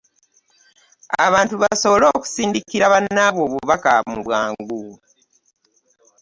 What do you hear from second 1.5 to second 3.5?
basobole okusindikira bannaabwe